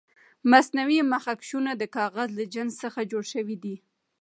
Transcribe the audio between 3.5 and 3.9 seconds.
دي.